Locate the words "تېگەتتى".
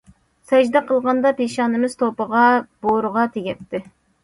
3.39-3.87